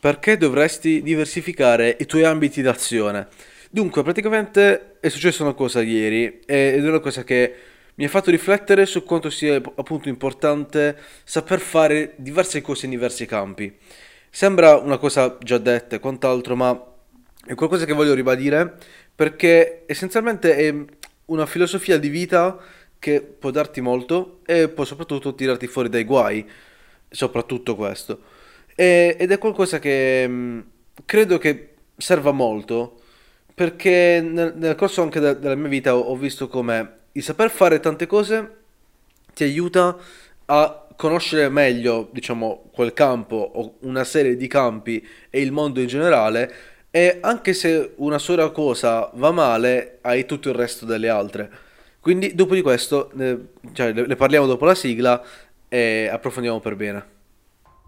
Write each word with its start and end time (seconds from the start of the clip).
Perché 0.00 0.38
dovresti 0.38 1.02
diversificare 1.02 1.94
i 2.00 2.06
tuoi 2.06 2.24
ambiti 2.24 2.62
d'azione? 2.62 3.28
Dunque, 3.68 4.02
praticamente 4.02 4.96
è 4.98 5.10
successa 5.10 5.42
una 5.42 5.52
cosa 5.52 5.82
ieri 5.82 6.40
ed 6.46 6.82
è 6.82 6.88
una 6.88 7.00
cosa 7.00 7.22
che 7.22 7.54
mi 7.96 8.06
ha 8.06 8.08
fatto 8.08 8.30
riflettere 8.30 8.86
su 8.86 9.04
quanto 9.04 9.28
sia 9.28 9.56
appunto 9.56 10.08
importante 10.08 10.96
saper 11.22 11.60
fare 11.60 12.14
diverse 12.16 12.62
cose 12.62 12.86
in 12.86 12.92
diversi 12.92 13.26
campi. 13.26 13.76
Sembra 14.30 14.76
una 14.76 14.96
cosa 14.96 15.36
già 15.38 15.58
detta 15.58 15.96
e 15.96 16.00
quant'altro, 16.00 16.56
ma 16.56 16.82
è 17.44 17.54
qualcosa 17.54 17.84
che 17.84 17.92
voglio 17.92 18.14
ribadire 18.14 18.78
perché 19.14 19.82
essenzialmente 19.84 20.56
è 20.56 20.74
una 21.26 21.44
filosofia 21.44 21.98
di 21.98 22.08
vita 22.08 22.58
che 22.98 23.20
può 23.20 23.50
darti 23.50 23.82
molto 23.82 24.40
e 24.46 24.70
può 24.70 24.86
soprattutto 24.86 25.34
tirarti 25.34 25.66
fuori 25.66 25.90
dai 25.90 26.04
guai, 26.04 26.48
soprattutto 27.10 27.76
questo. 27.76 28.38
E- 28.80 29.16
ed 29.18 29.30
è 29.30 29.36
qualcosa 29.38 29.78
che 29.78 30.26
mh, 30.26 30.64
credo 31.04 31.36
che 31.38 31.74
serva 31.98 32.30
molto 32.32 33.00
perché 33.54 34.22
nel, 34.22 34.54
nel 34.56 34.74
corso 34.74 35.02
anche 35.02 35.20
de- 35.20 35.38
della 35.38 35.54
mia 35.54 35.68
vita 35.68 35.94
ho, 35.94 36.00
ho 36.00 36.16
visto 36.16 36.48
come 36.48 36.98
il 37.12 37.22
saper 37.22 37.50
fare 37.50 37.78
tante 37.80 38.06
cose 38.06 38.56
ti 39.34 39.44
aiuta 39.44 39.96
a 40.46 40.86
conoscere 40.96 41.48
meglio, 41.48 42.08
diciamo, 42.12 42.70
quel 42.72 42.92
campo 42.94 43.36
o 43.36 43.76
una 43.80 44.04
serie 44.04 44.36
di 44.36 44.46
campi 44.48 45.06
e 45.30 45.40
il 45.40 45.52
mondo 45.52 45.80
in 45.80 45.86
generale 45.86 46.52
e 46.90 47.18
anche 47.20 47.52
se 47.54 47.92
una 47.96 48.18
sola 48.18 48.50
cosa 48.50 49.10
va 49.14 49.30
male, 49.30 49.98
hai 50.02 50.24
tutto 50.26 50.48
il 50.48 50.54
resto 50.54 50.86
delle 50.86 51.08
altre. 51.08 51.50
Quindi 52.00 52.34
dopo 52.34 52.54
di 52.54 52.62
questo, 52.62 53.10
ne, 53.14 53.48
cioè, 53.72 53.92
ne 53.92 54.16
parliamo 54.16 54.46
dopo 54.46 54.64
la 54.64 54.74
sigla 54.74 55.22
e 55.68 56.08
approfondiamo 56.10 56.60
per 56.60 56.76
bene. 56.76 57.19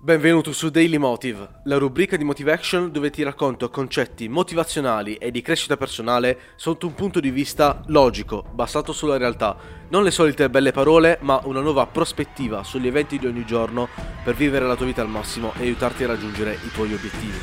Benvenuto 0.04 0.52
su 0.52 0.68
Daily 0.68 0.96
Motive, 0.96 1.60
la 1.62 1.78
rubrica 1.78 2.16
di 2.16 2.24
Motive 2.24 2.50
Action 2.50 2.90
dove 2.90 3.10
ti 3.10 3.22
racconto 3.22 3.70
concetti 3.70 4.28
motivazionali 4.28 5.14
e 5.14 5.30
di 5.30 5.42
crescita 5.42 5.76
personale 5.76 6.40
sotto 6.56 6.88
un 6.88 6.94
punto 6.94 7.20
di 7.20 7.30
vista 7.30 7.80
logico, 7.86 8.44
basato 8.52 8.92
sulla 8.92 9.16
realtà. 9.16 9.56
Non 9.90 10.02
le 10.02 10.10
solite 10.10 10.50
belle 10.50 10.72
parole, 10.72 11.18
ma 11.20 11.40
una 11.44 11.60
nuova 11.60 11.86
prospettiva 11.86 12.64
sugli 12.64 12.88
eventi 12.88 13.16
di 13.16 13.26
ogni 13.26 13.46
giorno 13.46 13.88
per 14.24 14.34
vivere 14.34 14.66
la 14.66 14.74
tua 14.74 14.86
vita 14.86 15.02
al 15.02 15.08
massimo 15.08 15.52
e 15.56 15.62
aiutarti 15.62 16.02
a 16.02 16.08
raggiungere 16.08 16.54
i 16.54 16.72
tuoi 16.72 16.92
obiettivi. 16.92 17.38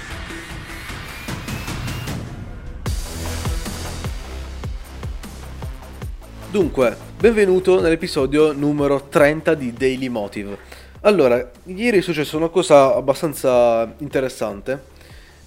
Dunque, 6.51 6.97
benvenuto 7.17 7.79
nell'episodio 7.79 8.51
numero 8.51 9.07
30 9.07 9.53
di 9.53 9.71
Daily 9.71 10.09
Motive. 10.09 10.68
Allora, 11.01 11.49
ieri 11.63 11.99
è 11.99 12.01
successa 12.01 12.35
una 12.35 12.49
cosa 12.49 12.93
abbastanza 12.93 13.93
interessante. 13.99 14.97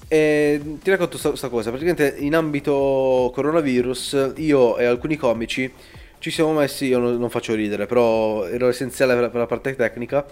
E 0.08 0.60
ti 0.82 0.90
racconto 0.90 1.18
questa 1.18 1.48
cosa. 1.48 1.70
Praticamente 1.70 2.16
in 2.18 2.34
ambito 2.34 3.30
coronavirus, 3.34 4.32
io 4.36 4.78
e 4.78 4.86
alcuni 4.86 5.16
comici 5.16 5.70
ci 6.18 6.30
siamo 6.30 6.52
messi, 6.52 6.86
io 6.86 6.98
non, 6.98 7.28
faccio 7.30 7.54
ridere, 7.54 7.86
però 7.86 8.46
era 8.46 8.68
essenziale 8.68 9.14
per, 9.14 9.34
la 9.34 9.46
parte 9.46 9.74
tecnica, 9.74 10.24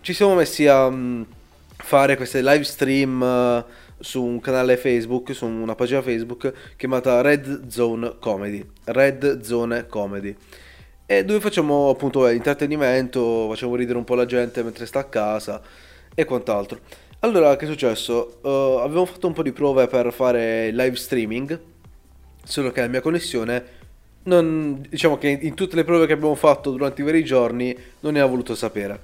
ci 0.00 0.12
siamo 0.12 0.34
messi 0.34 0.66
a 0.66 0.86
um, 0.86 1.24
fare 1.76 2.16
queste 2.16 2.40
live 2.42 2.64
stream 2.64 3.20
uh, 3.20 3.64
su 4.00 4.24
un 4.24 4.40
canale 4.40 4.76
Facebook, 4.76 5.34
su 5.34 5.46
una 5.46 5.74
pagina 5.74 6.02
Facebook 6.02 6.52
chiamata 6.76 7.20
Red 7.20 7.68
Zone 7.68 8.16
Comedy. 8.18 8.64
Red 8.84 9.42
Zone 9.42 9.86
Comedy 9.86 10.34
e 11.10 11.24
dove 11.24 11.40
facciamo 11.40 11.88
appunto 11.88 12.28
eh, 12.28 12.34
intrattenimento, 12.34 13.48
facciamo 13.48 13.74
ridere 13.76 13.96
un 13.96 14.04
po' 14.04 14.14
la 14.14 14.26
gente 14.26 14.62
mentre 14.62 14.84
sta 14.84 14.98
a 14.98 15.04
casa 15.04 15.62
e 16.14 16.26
quant'altro. 16.26 16.80
Allora, 17.20 17.56
che 17.56 17.64
è 17.64 17.68
successo? 17.68 18.40
Uh, 18.42 18.80
avevamo 18.80 19.06
fatto 19.06 19.26
un 19.26 19.32
po' 19.32 19.42
di 19.42 19.52
prove 19.52 19.86
per 19.86 20.12
fare 20.12 20.70
live 20.70 20.96
streaming, 20.96 21.58
solo 22.44 22.72
che 22.72 22.82
la 22.82 22.88
mia 22.88 23.00
connessione, 23.00 23.64
non, 24.24 24.84
diciamo 24.86 25.16
che 25.16 25.28
in 25.40 25.54
tutte 25.54 25.76
le 25.76 25.84
prove 25.84 26.04
che 26.04 26.12
abbiamo 26.12 26.34
fatto 26.34 26.72
durante 26.72 27.00
i 27.00 27.04
vari 27.06 27.24
giorni, 27.24 27.74
non 28.00 28.12
ne 28.12 28.20
ha 28.20 28.26
voluto 28.26 28.54
sapere. 28.54 29.00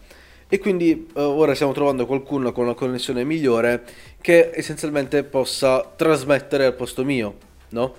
E 0.46 0.58
quindi 0.58 1.08
uh, 1.14 1.20
ora 1.20 1.54
stiamo 1.54 1.72
trovando 1.72 2.04
qualcuno 2.04 2.52
con 2.52 2.64
una 2.64 2.74
connessione 2.74 3.24
migliore 3.24 3.82
che 4.20 4.50
essenzialmente 4.52 5.24
possa 5.24 5.90
trasmettere 5.96 6.66
al 6.66 6.74
posto 6.74 7.02
mio, 7.02 7.34
no? 7.70 7.94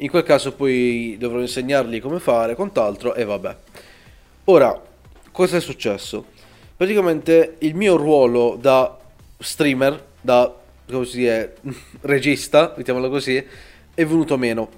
In 0.00 0.10
quel 0.10 0.24
caso 0.24 0.52
poi 0.52 1.16
dovrò 1.18 1.40
insegnargli 1.40 2.02
come 2.02 2.18
fare, 2.18 2.54
quant'altro, 2.54 3.14
e 3.14 3.24
vabbè. 3.24 3.56
Ora, 4.44 4.78
cosa 5.32 5.56
è 5.56 5.60
successo? 5.60 6.26
Praticamente 6.76 7.56
il 7.60 7.74
mio 7.74 7.96
ruolo 7.96 8.58
da 8.60 8.94
streamer, 9.38 10.04
da 10.20 10.54
si 10.86 11.16
dice, 11.16 11.54
regista, 12.02 12.74
mettiamolo 12.76 13.08
così, 13.08 13.36
è 13.94 14.04
venuto 14.04 14.36
meno. 14.36 14.68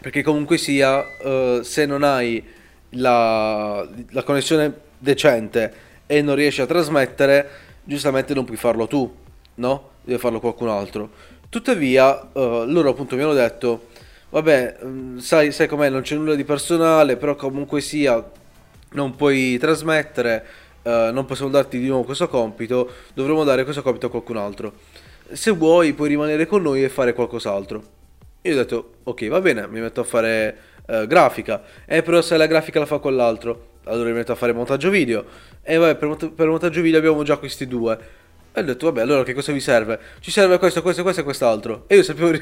Perché 0.00 0.22
comunque 0.22 0.56
sia, 0.56 1.04
uh, 1.22 1.60
se 1.60 1.84
non 1.84 2.02
hai 2.02 2.42
la, 2.90 3.86
la 4.10 4.22
connessione 4.22 4.72
decente 4.98 5.74
e 6.06 6.22
non 6.22 6.36
riesci 6.36 6.62
a 6.62 6.66
trasmettere, 6.66 7.50
giustamente 7.84 8.32
non 8.32 8.44
puoi 8.46 8.56
farlo 8.56 8.86
tu, 8.86 9.14
no? 9.56 9.90
Deve 10.02 10.18
farlo 10.18 10.40
qualcun 10.40 10.68
altro. 10.68 11.10
Tuttavia, 11.50 12.30
uh, 12.32 12.64
loro 12.64 12.88
appunto 12.88 13.14
mi 13.14 13.22
hanno 13.22 13.34
detto 13.34 13.92
vabbè, 14.34 14.78
mm, 14.84 15.18
sai, 15.18 15.52
sai 15.52 15.68
com'è, 15.68 15.88
non 15.88 16.02
c'è 16.02 16.16
nulla 16.16 16.34
di 16.34 16.42
personale, 16.42 17.16
però 17.16 17.36
comunque 17.36 17.80
sia, 17.80 18.22
non 18.90 19.14
puoi 19.14 19.56
trasmettere, 19.58 20.44
uh, 20.82 21.12
non 21.12 21.24
possiamo 21.24 21.52
darti 21.52 21.78
di 21.78 21.86
nuovo 21.86 22.02
questo 22.02 22.28
compito, 22.28 22.90
dovremo 23.14 23.44
dare 23.44 23.62
questo 23.62 23.82
compito 23.82 24.06
a 24.06 24.10
qualcun 24.10 24.36
altro. 24.36 24.72
Se 25.30 25.52
vuoi 25.52 25.92
puoi 25.92 26.08
rimanere 26.08 26.46
con 26.46 26.62
noi 26.62 26.82
e 26.82 26.88
fare 26.88 27.12
qualcos'altro. 27.12 27.82
Io 28.42 28.52
ho 28.52 28.56
detto, 28.56 28.94
ok, 29.04 29.28
va 29.28 29.40
bene, 29.40 29.68
mi 29.68 29.80
metto 29.80 30.00
a 30.00 30.04
fare 30.04 30.56
uh, 30.86 31.06
grafica. 31.06 31.62
Eh, 31.86 32.02
però 32.02 32.20
se 32.20 32.36
la 32.36 32.46
grafica 32.46 32.80
la 32.80 32.86
fa 32.86 32.98
quell'altro, 32.98 33.68
allora 33.84 34.08
mi 34.08 34.16
metto 34.16 34.32
a 34.32 34.34
fare 34.34 34.52
montaggio 34.52 34.90
video. 34.90 35.24
E 35.62 35.76
vabbè, 35.76 35.94
per, 35.94 36.08
mont- 36.08 36.30
per 36.32 36.48
montaggio 36.48 36.80
video 36.80 36.98
abbiamo 36.98 37.22
già 37.22 37.36
questi 37.36 37.68
due. 37.68 38.22
E 38.56 38.60
ho 38.60 38.62
detto, 38.62 38.86
vabbè, 38.86 39.00
allora 39.00 39.24
che 39.24 39.34
cosa 39.34 39.50
vi 39.50 39.58
serve? 39.58 39.98
Ci 40.20 40.30
serve 40.30 40.58
questo, 40.58 40.80
questo, 40.80 41.02
questo 41.02 41.22
e 41.22 41.24
quest'altro. 41.24 41.84
E 41.88 41.96
io 41.96 42.04
sapevo, 42.04 42.38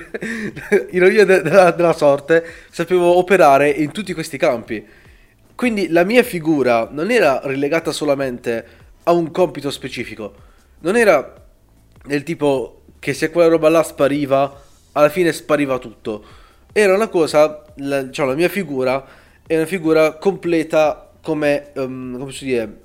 ironia 0.90 1.24
de- 1.24 1.40
della, 1.40 1.70
della 1.70 1.94
sorte, 1.94 2.44
sapevo 2.70 3.16
operare 3.16 3.70
in 3.70 3.92
tutti 3.92 4.12
questi 4.12 4.36
campi. 4.36 4.86
Quindi 5.54 5.88
la 5.88 6.04
mia 6.04 6.22
figura 6.22 6.86
non 6.92 7.10
era 7.10 7.40
relegata 7.42 7.92
solamente 7.92 8.66
a 9.04 9.12
un 9.12 9.30
compito 9.30 9.70
specifico. 9.70 10.34
Non 10.80 10.96
era 10.96 11.32
del 12.04 12.24
tipo 12.24 12.82
che 12.98 13.14
se 13.14 13.30
quella 13.30 13.48
roba 13.48 13.70
là 13.70 13.82
spariva, 13.82 14.62
alla 14.92 15.08
fine 15.08 15.32
spariva 15.32 15.78
tutto. 15.78 16.22
Era 16.72 16.94
una 16.94 17.08
cosa, 17.08 17.64
la, 17.76 18.02
diciamo, 18.02 18.28
la 18.28 18.36
mia 18.36 18.50
figura 18.50 19.02
è 19.46 19.56
una 19.56 19.64
figura 19.64 20.12
completa 20.18 21.10
come, 21.22 21.70
um, 21.76 22.18
come 22.18 22.32
si 22.32 22.44
dice, 22.44 22.80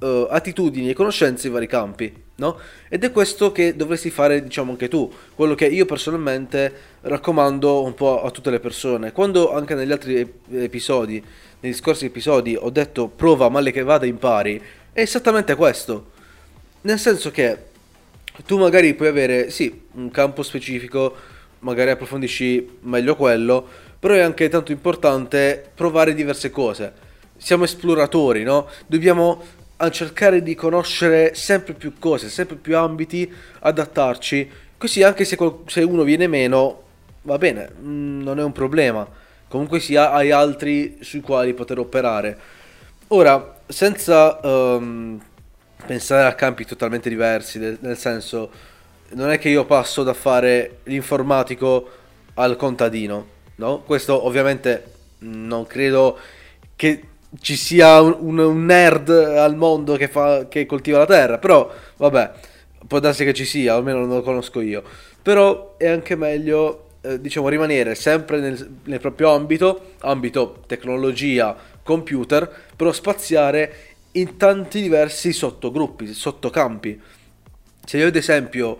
uh, 0.00 0.26
attitudini 0.28 0.90
e 0.90 0.94
conoscenze 0.94 1.46
in 1.46 1.52
vari 1.52 1.68
campi 1.68 2.28
no? 2.40 2.58
Ed 2.88 3.04
è 3.04 3.12
questo 3.12 3.52
che 3.52 3.76
dovresti 3.76 4.10
fare, 4.10 4.42
diciamo, 4.42 4.72
anche 4.72 4.88
tu, 4.88 5.12
quello 5.34 5.54
che 5.54 5.66
io 5.66 5.84
personalmente 5.84 6.72
raccomando 7.02 7.82
un 7.82 7.94
po' 7.94 8.22
a 8.22 8.30
tutte 8.30 8.50
le 8.50 8.58
persone. 8.58 9.12
Quando 9.12 9.52
anche 9.54 9.74
negli 9.74 9.92
altri 9.92 10.40
episodi, 10.54 11.22
negli 11.60 11.74
scorsi 11.74 12.06
episodi, 12.06 12.56
ho 12.58 12.70
detto 12.70 13.08
prova 13.08 13.48
male 13.50 13.70
che 13.70 13.82
vada, 13.82 14.06
impari, 14.06 14.60
è 14.92 15.02
esattamente 15.02 15.54
questo. 15.54 16.12
Nel 16.80 16.98
senso 16.98 17.30
che 17.30 17.68
tu 18.46 18.58
magari 18.58 18.94
puoi 18.94 19.08
avere, 19.08 19.50
sì, 19.50 19.82
un 19.92 20.10
campo 20.10 20.42
specifico, 20.42 21.14
magari 21.60 21.90
approfondisci 21.90 22.78
meglio 22.80 23.14
quello, 23.14 23.66
però 23.98 24.14
è 24.14 24.20
anche 24.20 24.48
tanto 24.48 24.72
importante 24.72 25.70
provare 25.74 26.14
diverse 26.14 26.50
cose. 26.50 27.08
Siamo 27.36 27.64
esploratori, 27.64 28.42
no? 28.42 28.66
Dobbiamo 28.86 29.42
a 29.82 29.90
cercare 29.90 30.42
di 30.42 30.54
conoscere 30.54 31.34
sempre 31.34 31.72
più 31.72 31.94
cose, 31.98 32.28
sempre 32.28 32.56
più 32.56 32.76
ambiti, 32.76 33.32
adattarci, 33.60 34.50
così 34.76 35.02
anche 35.02 35.24
se, 35.24 35.38
se 35.66 35.82
uno 35.82 36.02
viene 36.02 36.26
meno, 36.26 36.82
va 37.22 37.38
bene, 37.38 37.70
mm, 37.80 38.22
non 38.22 38.38
è 38.38 38.42
un 38.42 38.52
problema, 38.52 39.08
comunque 39.48 39.80
sia 39.80 40.12
hai 40.12 40.30
altri 40.30 40.98
sui 41.00 41.20
quali 41.20 41.54
poter 41.54 41.78
operare. 41.78 42.38
Ora, 43.08 43.58
senza 43.66 44.38
um, 44.42 45.18
pensare 45.86 46.26
a 46.26 46.34
campi 46.34 46.66
totalmente 46.66 47.08
diversi, 47.08 47.58
nel 47.58 47.96
senso, 47.96 48.50
non 49.12 49.30
è 49.30 49.38
che 49.38 49.48
io 49.48 49.64
passo 49.64 50.02
da 50.02 50.12
fare 50.12 50.80
l'informatico 50.84 51.90
al 52.34 52.56
contadino, 52.56 53.26
no? 53.56 53.80
Questo 53.80 54.26
ovviamente 54.26 54.92
non 55.20 55.66
credo 55.66 56.18
che 56.76 57.02
ci 57.40 57.56
sia 57.56 58.00
un, 58.00 58.38
un, 58.38 58.64
nerd 58.64 59.08
al 59.08 59.54
mondo 59.56 59.96
che, 59.96 60.08
fa, 60.08 60.48
che 60.48 60.66
coltiva 60.66 60.98
la 60.98 61.06
terra, 61.06 61.38
però 61.38 61.72
vabbè, 61.96 62.32
può 62.86 62.98
darsi 62.98 63.24
che 63.24 63.34
ci 63.34 63.44
sia, 63.44 63.74
almeno 63.74 64.00
non 64.00 64.16
lo 64.16 64.22
conosco 64.22 64.60
io. 64.60 64.82
Però 65.22 65.76
è 65.76 65.86
anche 65.86 66.16
meglio, 66.16 66.88
eh, 67.02 67.20
diciamo, 67.20 67.48
rimanere 67.48 67.94
sempre 67.94 68.40
nel, 68.40 68.78
nel 68.84 69.00
proprio 69.00 69.32
ambito, 69.32 69.92
ambito 70.00 70.62
tecnologia, 70.66 71.56
computer, 71.82 72.50
però 72.74 72.92
spaziare 72.92 73.74
in 74.12 74.36
tanti 74.36 74.80
diversi 74.80 75.32
sottogruppi, 75.32 76.12
sottocampi. 76.12 77.00
Se 77.84 77.96
io 77.96 78.06
ad 78.08 78.16
esempio 78.16 78.78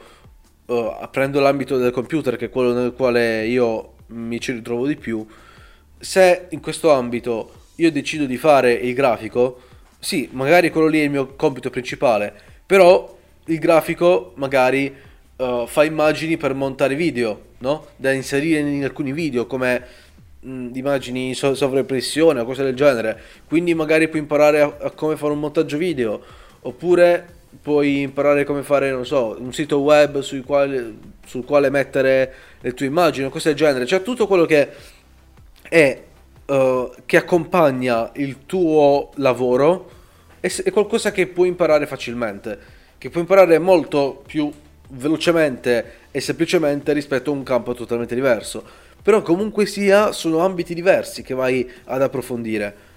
uh, 0.67 1.09
prendo 1.11 1.41
l'ambito 1.41 1.77
del 1.77 1.93
computer, 1.93 2.37
che 2.37 2.47
è 2.47 2.51
quello 2.51 2.73
nel 2.73 2.93
quale 2.93 3.47
io 3.47 3.95
mi 4.09 4.41
ci 4.41 4.53
ritrovo 4.53 4.87
di 4.87 4.97
più, 4.97 5.25
se 5.99 6.47
in 6.51 6.61
questo 6.61 6.93
ambito 6.93 7.60
io 7.81 7.91
decido 7.91 8.27
di 8.27 8.37
fare 8.37 8.73
il 8.73 8.93
grafico, 8.95 9.61
sì, 9.99 10.29
magari 10.33 10.71
quello 10.71 10.87
lì 10.87 11.01
è 11.01 11.05
il 11.05 11.11
mio 11.11 11.35
compito 11.35 11.71
principale, 11.71 12.33
però 12.65 13.17
il 13.47 13.59
grafico 13.59 14.33
magari 14.37 14.95
uh, 15.37 15.67
fa 15.67 15.85
immagini 15.85 16.37
per 16.37 16.55
montare 16.55 16.95
video, 16.95 17.41
no? 17.59 17.87
Da 17.97 18.13
inserire 18.13 18.61
in 18.61 18.85
alcuni 18.85 19.13
video 19.13 19.47
come 19.47 19.83
mh, 20.41 20.71
immagini 20.75 21.35
so- 21.35 21.55
sovrappressione 21.55 22.41
o 22.41 22.45
cose 22.45 22.63
del 22.63 22.75
genere. 22.75 23.19
Quindi 23.47 23.75
magari 23.75 24.09
puoi 24.09 24.21
imparare 24.21 24.61
a, 24.61 24.77
a 24.79 24.91
come 24.91 25.17
fare 25.17 25.33
un 25.33 25.41
montaggio 25.41 25.79
video, 25.79 26.21
oppure 26.61 27.39
puoi 27.63 28.03
imparare 28.03 28.45
come 28.45 28.63
fare, 28.63 28.91
non 28.91 29.07
so, 29.07 29.37
un 29.39 29.53
sito 29.53 29.81
web 29.81 30.21
sul 30.21 30.45
quale, 30.45 30.95
sul 31.27 31.45
quale 31.45 31.71
mettere 31.71 32.33
le 32.61 32.75
tue 32.75 32.87
immagini 32.87 33.29
cose 33.31 33.49
del 33.49 33.59
genere. 33.59 33.87
Cioè 33.87 34.03
tutto 34.03 34.27
quello 34.27 34.45
che 34.45 34.69
è 35.69 36.03
uh, 36.51 36.93
che 37.07 37.17
accompagna 37.17 38.11
il 38.15 38.47
tuo 38.47 39.11
lavoro 39.17 39.91
è, 40.41 40.53
è 40.65 40.71
qualcosa 40.71 41.13
che 41.13 41.27
puoi 41.27 41.49
imparare 41.49 41.87
facilmente, 41.87 42.59
che 42.99 43.09
puoi 43.11 43.23
imparare 43.23 43.59
molto 43.59 44.23
più 44.27 44.51
velocemente 44.89 45.99
e 46.11 46.21
semplicemente 46.21 46.93
rispetto 46.93 47.31
a 47.31 47.35
un 47.35 47.43
campo 47.43 47.75
totalmente 47.75 48.15
diverso. 48.15 48.89
Però 49.03 49.23
comunque 49.23 49.65
sia, 49.65 50.13
sono 50.13 50.41
ambiti 50.41 50.75
diversi 50.75 51.23
che 51.23 51.35
vai 51.35 51.69
ad 51.85 52.03
approfondire. 52.03 52.89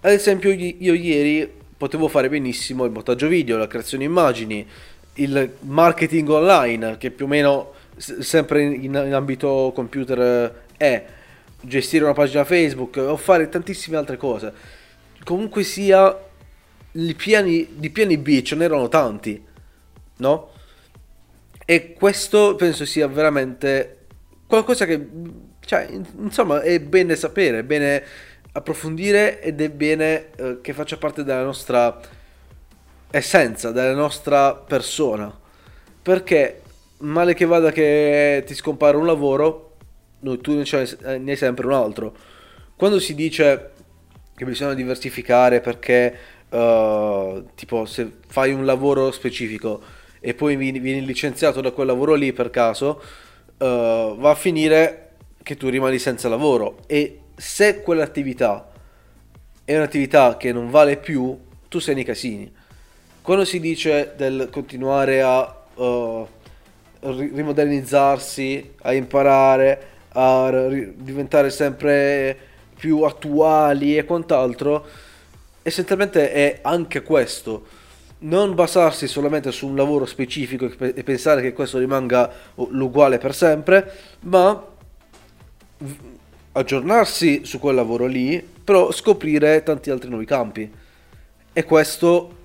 Ad 0.00 0.12
esempio, 0.12 0.50
io 0.50 0.94
ieri 0.94 1.48
potevo 1.76 2.08
fare 2.08 2.28
benissimo 2.28 2.84
il 2.84 2.90
montaggio 2.90 3.28
video, 3.28 3.56
la 3.56 3.66
creazione 3.66 4.04
immagini, 4.04 4.66
il 5.14 5.52
marketing 5.60 6.28
online, 6.28 6.96
che 6.98 7.10
più 7.10 7.26
o 7.26 7.28
meno 7.28 7.72
sempre 7.96 8.62
in, 8.62 8.94
in 8.94 9.14
ambito 9.14 9.72
computer 9.74 10.64
è 10.76 11.04
gestire 11.60 12.04
una 12.04 12.12
pagina 12.12 12.44
Facebook 12.44 12.96
o 12.96 13.16
fare 13.16 13.48
tantissime 13.48 13.96
altre 13.96 14.16
cose. 14.16 14.52
Comunque 15.24 15.62
sia, 15.62 16.16
i 16.92 17.14
piani, 17.14 17.68
di 17.76 17.90
piani 17.90 18.16
B 18.16 18.42
ce 18.42 18.56
n'erano 18.56 18.88
tanti, 18.88 19.44
no? 20.16 20.50
E 21.64 21.92
questo 21.92 22.56
penso 22.56 22.84
sia 22.84 23.06
veramente 23.06 24.06
qualcosa 24.46 24.86
che, 24.86 25.06
cioè, 25.60 25.88
insomma, 26.18 26.62
è 26.62 26.80
bene 26.80 27.14
sapere, 27.14 27.60
è 27.60 27.62
bene 27.62 28.02
approfondire 28.52 29.40
ed 29.40 29.60
è 29.60 29.70
bene 29.70 30.30
eh, 30.34 30.58
che 30.60 30.72
faccia 30.72 30.96
parte 30.96 31.22
della 31.22 31.44
nostra 31.44 32.00
essenza, 33.10 33.70
della 33.70 33.94
nostra 33.94 34.54
persona. 34.54 35.38
Perché 36.02 36.62
male 36.98 37.34
che 37.34 37.44
vada 37.44 37.70
che 37.70 38.42
ti 38.46 38.54
scompare 38.54 38.96
un 38.96 39.06
lavoro, 39.06 39.69
tu 40.40 40.54
ne 40.54 41.30
hai 41.30 41.36
sempre 41.36 41.66
un 41.66 41.72
altro. 41.72 42.14
Quando 42.76 42.98
si 42.98 43.14
dice 43.14 43.70
che 44.34 44.44
bisogna 44.44 44.74
diversificare 44.74 45.60
perché 45.60 46.16
uh, 46.50 47.44
tipo 47.54 47.84
se 47.84 48.10
fai 48.26 48.52
un 48.52 48.64
lavoro 48.64 49.10
specifico 49.10 49.82
e 50.20 50.34
poi 50.34 50.56
vieni, 50.56 50.78
vieni 50.78 51.04
licenziato 51.04 51.60
da 51.60 51.72
quel 51.72 51.86
lavoro 51.86 52.14
lì 52.14 52.32
per 52.32 52.50
caso, 52.50 53.02
uh, 53.58 54.16
va 54.16 54.30
a 54.30 54.34
finire 54.34 55.12
che 55.42 55.56
tu 55.56 55.68
rimani 55.68 55.98
senza 55.98 56.28
lavoro 56.28 56.78
e 56.86 57.20
se 57.36 57.80
quell'attività 57.82 58.70
è 59.64 59.76
un'attività 59.76 60.36
che 60.36 60.52
non 60.52 60.70
vale 60.70 60.96
più, 60.96 61.38
tu 61.68 61.78
sei 61.78 61.94
nei 61.94 62.04
casini. 62.04 62.50
Quando 63.22 63.44
si 63.44 63.60
dice 63.60 64.14
del 64.16 64.48
continuare 64.50 65.22
a 65.22 65.64
uh, 65.74 66.26
rimodernizzarsi, 67.00 68.74
a 68.82 68.92
imparare, 68.92 69.88
a 70.12 70.50
diventare 70.94 71.50
sempre 71.50 72.36
più 72.76 73.02
attuali 73.02 73.96
e 73.96 74.04
quant'altro, 74.04 74.86
essenzialmente 75.62 76.32
è 76.32 76.58
anche 76.62 77.02
questo 77.02 77.78
non 78.20 78.54
basarsi 78.54 79.06
solamente 79.06 79.50
su 79.52 79.66
un 79.66 79.76
lavoro 79.76 80.04
specifico 80.04 80.66
e 80.66 81.02
pensare 81.02 81.40
che 81.40 81.52
questo 81.52 81.78
rimanga 81.78 82.30
l'uguale 82.70 83.18
per 83.18 83.34
sempre, 83.34 83.92
ma 84.20 84.62
aggiornarsi 86.52 87.44
su 87.44 87.58
quel 87.58 87.76
lavoro 87.76 88.06
lì, 88.06 88.46
però 88.64 88.92
scoprire 88.92 89.62
tanti 89.62 89.90
altri 89.90 90.08
nuovi 90.08 90.26
campi. 90.26 90.70
E 91.52 91.64
questo 91.64 92.36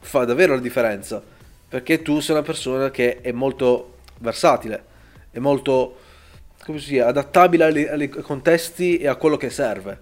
fa 0.00 0.24
davvero 0.24 0.54
la 0.54 0.60
differenza, 0.60 1.22
perché 1.68 2.02
tu 2.02 2.20
sei 2.20 2.34
una 2.34 2.44
persona 2.44 2.90
che 2.90 3.20
è 3.20 3.32
molto 3.32 3.98
versatile, 4.18 4.84
è 5.30 5.38
molto 5.38 5.96
come 6.64 6.78
si 6.78 6.90
dice, 6.90 7.02
adattabile 7.02 7.64
ai, 7.64 8.08
contesti 8.08 8.98
e 8.98 9.08
a 9.08 9.16
quello 9.16 9.36
che 9.36 9.50
serve. 9.50 10.00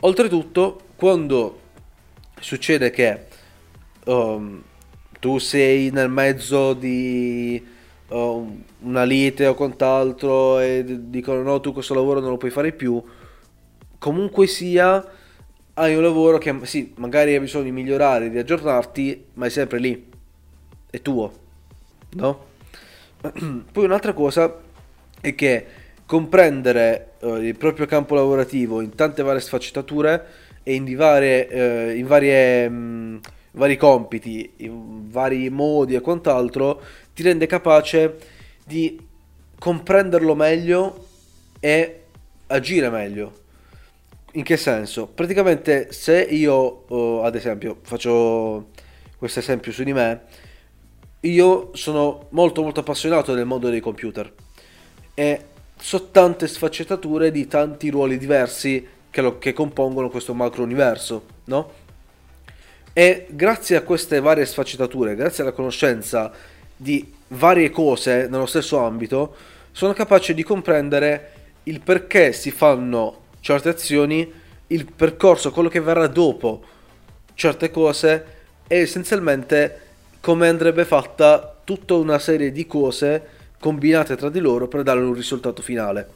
Oltretutto, 0.00 0.80
quando 0.96 1.60
succede 2.38 2.90
che 2.90 3.26
um, 4.04 4.62
tu 5.18 5.38
sei 5.38 5.90
nel 5.90 6.10
mezzo 6.10 6.74
di 6.74 7.64
uh, 8.08 8.62
una 8.80 9.04
lite 9.04 9.46
o 9.46 9.54
quant'altro 9.54 10.58
e 10.58 10.84
dicono 11.08 11.42
no 11.42 11.60
tu 11.60 11.72
questo 11.72 11.94
lavoro 11.94 12.20
non 12.20 12.30
lo 12.30 12.36
puoi 12.36 12.50
fare 12.50 12.72
più 12.72 13.02
comunque 13.98 14.46
sia 14.46 15.02
hai 15.74 15.94
un 15.94 16.02
lavoro 16.02 16.36
che 16.36 16.54
sì 16.64 16.92
magari 16.96 17.32
hai 17.32 17.40
bisogno 17.40 17.64
di 17.64 17.72
migliorare 17.72 18.28
di 18.28 18.38
aggiornarti 18.38 19.26
ma 19.34 19.46
è 19.46 19.48
sempre 19.48 19.78
lì 19.78 20.10
è 20.90 21.00
tuo 21.00 21.32
no 22.10 22.46
poi 23.72 23.84
un'altra 23.84 24.12
cosa 24.12 24.60
è 25.24 25.34
che 25.34 25.66
comprendere 26.04 27.12
uh, 27.20 27.36
il 27.36 27.56
proprio 27.56 27.86
campo 27.86 28.14
lavorativo 28.14 28.82
in 28.82 28.94
tante 28.94 29.22
varie 29.22 29.40
sfaccettature 29.40 30.26
e 30.62 30.74
in, 30.74 30.94
varie, 30.96 31.48
uh, 31.50 31.96
in 31.96 32.06
varie 32.06 32.68
mh, 32.68 33.20
vari 33.52 33.78
compiti, 33.78 34.52
in 34.58 35.10
vari 35.10 35.48
modi 35.48 35.94
e 35.94 36.02
quant'altro, 36.02 36.82
ti 37.14 37.22
rende 37.22 37.46
capace 37.46 38.18
di 38.66 39.00
comprenderlo 39.58 40.34
meglio 40.34 41.06
e 41.58 42.02
agire 42.48 42.90
meglio. 42.90 43.40
In 44.32 44.42
che 44.42 44.58
senso? 44.58 45.06
Praticamente 45.06 45.90
se 45.90 46.20
io, 46.20 46.84
uh, 46.88 47.22
ad 47.24 47.34
esempio, 47.34 47.78
faccio 47.80 48.72
questo 49.16 49.38
esempio 49.38 49.72
su 49.72 49.84
di 49.84 49.94
me, 49.94 50.20
io 51.20 51.70
sono 51.72 52.26
molto 52.30 52.62
molto 52.62 52.80
appassionato 52.80 53.32
del 53.32 53.46
mondo 53.46 53.70
dei 53.70 53.80
computer 53.80 54.30
e 55.14 55.44
so 55.78 56.10
tante 56.10 56.46
sfaccettature 56.48 57.30
di 57.30 57.46
tanti 57.46 57.90
ruoli 57.90 58.18
diversi 58.18 58.86
che, 59.10 59.20
lo, 59.20 59.38
che 59.38 59.52
compongono 59.52 60.10
questo 60.10 60.34
macro 60.34 60.62
universo, 60.62 61.24
no? 61.44 61.82
E 62.92 63.26
grazie 63.30 63.76
a 63.76 63.82
queste 63.82 64.20
varie 64.20 64.46
sfaccettature, 64.46 65.14
grazie 65.14 65.42
alla 65.42 65.52
conoscenza 65.52 66.32
di 66.76 67.12
varie 67.28 67.70
cose 67.70 68.28
nello 68.28 68.46
stesso 68.46 68.78
ambito, 68.78 69.34
sono 69.72 69.92
capace 69.92 70.34
di 70.34 70.42
comprendere 70.42 71.32
il 71.64 71.80
perché 71.80 72.32
si 72.32 72.50
fanno 72.50 73.22
certe 73.40 73.68
azioni, 73.68 74.32
il 74.68 74.86
percorso, 74.92 75.50
quello 75.50 75.68
che 75.68 75.80
verrà 75.80 76.06
dopo 76.06 76.62
certe 77.34 77.70
cose 77.70 78.24
e 78.66 78.78
essenzialmente 78.78 79.80
come 80.20 80.48
andrebbe 80.48 80.84
fatta 80.84 81.54
tutta 81.64 81.94
una 81.94 82.18
serie 82.18 82.52
di 82.52 82.66
cose 82.66 83.28
combinate 83.64 84.14
tra 84.14 84.28
di 84.28 84.40
loro 84.40 84.68
per 84.68 84.82
dare 84.82 85.00
un 85.00 85.14
risultato 85.14 85.62
finale. 85.62 86.06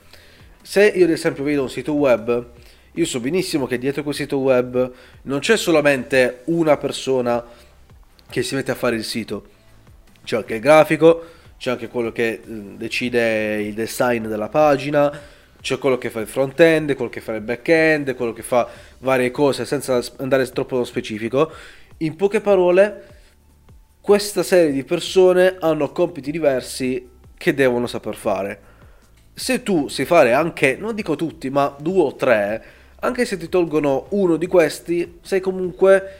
Se 0.61 0.85
io 0.85 1.07
ad 1.07 1.11
esempio 1.11 1.45
vedo 1.45 1.63
un 1.63 1.71
sito 1.71 1.95
web 1.95 2.47
io 2.93 3.07
so 3.07 3.21
benissimo 3.21 3.67
che 3.67 3.79
dietro 3.79 4.03
quel 4.03 4.15
sito 4.15 4.37
web 4.37 4.93
non 5.23 5.39
c'è 5.39 5.57
solamente 5.57 6.41
una 6.47 6.77
persona 6.77 7.43
che 8.29 8.43
si 8.43 8.55
mette 8.55 8.71
a 8.71 8.75
fare 8.75 8.97
il 8.97 9.05
sito, 9.05 9.47
c'è 10.25 10.37
anche 10.37 10.57
il 10.57 10.61
grafico, 10.61 11.25
c'è 11.57 11.71
anche 11.71 11.89
quello 11.89 12.13
che 12.13 12.43
mm, 12.47 12.77
decide 12.77 13.63
il 13.63 13.73
design 13.73 14.27
della 14.27 14.51
pagina, 14.51 15.11
c'è 15.59 15.79
quello 15.79 15.97
che 15.97 16.11
fa 16.11 16.21
il 16.21 16.27
front 16.27 16.61
end, 16.61 16.95
quello 16.97 17.11
che 17.11 17.23
fa 17.23 17.33
il 17.35 17.41
back 17.41 17.69
end, 17.69 18.15
quello 18.15 18.35
che 18.35 18.43
fa 18.43 18.69
varie 18.99 19.31
cose 19.31 19.65
senza 19.65 20.03
andare 20.19 20.47
troppo 20.51 20.75
nello 20.75 20.87
specifico. 20.87 21.51
In 21.99 22.15
poche 22.15 22.43
parole, 22.43 23.05
questa 24.03 24.43
serie 24.43 24.73
di 24.73 24.85
persone 24.85 25.57
hanno 25.59 25.93
compiti 25.93 26.31
diversi 26.31 27.17
che 27.39 27.55
devono 27.55 27.87
saper 27.87 28.17
fare. 28.17 28.61
Se 29.33 29.63
tu 29.63 29.89
sai 29.89 30.05
fare 30.05 30.35
anche, 30.35 30.77
non 30.77 30.95
dico 30.95 31.17
tutti, 31.17 31.49
ma 31.49 31.75
due 31.79 32.03
o 32.03 32.15
tre, 32.17 32.65
anche 33.01 33.25
se 33.25 33.37
ti 33.37 33.49
tolgono 33.49 34.07
uno 34.11 34.37
di 34.37 34.49
questi, 34.49 35.21
sai 35.23 35.41
comunque 35.41 36.19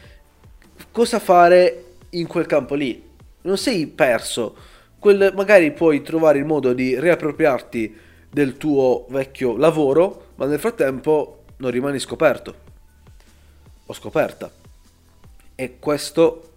cosa 0.91 1.19
fare 1.19 1.83
in 2.11 2.25
quel 2.25 2.45
campo 2.45 2.75
lì. 2.75 3.07
Non 3.41 3.57
sei 3.57 3.85
perso. 3.87 4.55
Quel, 4.97 5.33
magari 5.35 5.71
puoi 5.71 6.01
trovare 6.01 6.39
il 6.39 6.45
modo 6.45 6.73
di 6.73 6.99
riappropriarti 6.99 7.97
del 8.31 8.57
tuo 8.57 9.05
vecchio 9.09 9.57
lavoro, 9.57 10.27
ma 10.35 10.45
nel 10.45 10.59
frattempo 10.59 11.43
non 11.57 11.71
rimani 11.71 11.99
scoperto 11.99 12.55
o 13.85 13.93
scoperta. 13.93 14.49
E 15.55 15.79
questo 15.79 16.51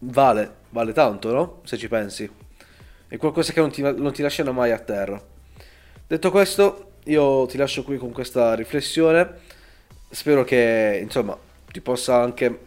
vale, 0.00 0.54
vale 0.70 0.92
tanto, 0.92 1.32
no? 1.32 1.60
Se 1.64 1.76
ci 1.76 1.88
pensi. 1.88 2.41
È 3.12 3.18
qualcosa 3.18 3.52
che 3.52 3.60
non 3.60 3.70
ti, 3.70 3.82
non 3.82 4.10
ti 4.10 4.22
lascerà 4.22 4.52
mai 4.52 4.70
a 4.70 4.78
terra. 4.78 5.22
Detto 6.06 6.30
questo, 6.30 6.92
io 7.04 7.44
ti 7.44 7.58
lascio 7.58 7.84
qui 7.84 7.98
con 7.98 8.10
questa 8.10 8.54
riflessione. 8.54 9.28
Spero 10.08 10.44
che 10.44 10.98
insomma 11.02 11.36
ti 11.70 11.82
possa 11.82 12.22
anche 12.22 12.60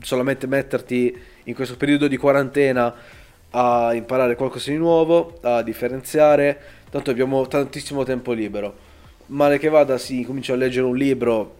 solamente 0.00 0.48
metterti 0.48 1.16
in 1.44 1.54
questo 1.54 1.76
periodo 1.76 2.08
di 2.08 2.16
quarantena 2.16 2.92
a 3.50 3.94
imparare 3.94 4.34
qualcosa 4.34 4.72
di 4.72 4.76
nuovo, 4.76 5.38
a 5.42 5.62
differenziare. 5.62 6.60
Tanto 6.90 7.12
abbiamo 7.12 7.46
tantissimo 7.46 8.02
tempo 8.02 8.32
libero. 8.32 8.74
Male 9.26 9.60
che 9.60 9.68
vada, 9.68 9.98
si 9.98 10.24
comincia 10.24 10.54
a 10.54 10.56
leggere 10.56 10.84
un 10.84 10.96
libro 10.96 11.58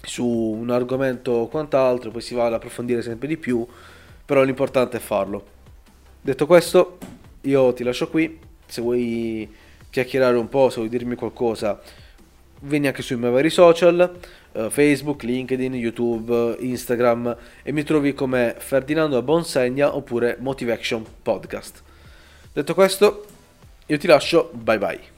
su 0.00 0.26
un 0.26 0.70
argomento 0.70 1.30
o 1.30 1.48
quant'altro, 1.48 2.10
poi 2.10 2.22
si 2.22 2.34
va 2.34 2.46
ad 2.46 2.54
approfondire 2.54 3.02
sempre 3.02 3.28
di 3.28 3.36
più, 3.36 3.66
però 4.24 4.42
l'importante 4.42 4.96
è 4.96 5.00
farlo. 5.00 5.44
Detto 6.22 6.46
questo, 6.46 6.98
io 7.46 7.72
ti 7.72 7.82
lascio 7.82 8.08
qui, 8.08 8.38
se 8.66 8.80
vuoi 8.80 9.48
chiacchierare 9.90 10.36
un 10.36 10.48
po', 10.48 10.68
se 10.68 10.76
vuoi 10.76 10.88
dirmi 10.88 11.14
qualcosa, 11.14 11.80
vieni 12.60 12.86
anche 12.86 13.02
sui 13.02 13.16
miei 13.16 13.32
vari 13.32 13.50
social, 13.50 14.18
uh, 14.52 14.68
Facebook, 14.68 15.22
LinkedIn, 15.22 15.74
YouTube, 15.74 16.56
Instagram 16.60 17.36
e 17.62 17.72
mi 17.72 17.82
trovi 17.82 18.12
come 18.12 18.54
Ferdinando 18.58 19.20
Bonsegna 19.22 19.94
oppure 19.94 20.36
Motivation 20.40 21.04
Podcast. 21.22 21.82
Detto 22.52 22.74
questo, 22.74 23.24
io 23.86 23.98
ti 23.98 24.06
lascio, 24.06 24.50
bye 24.52 24.78
bye. 24.78 25.15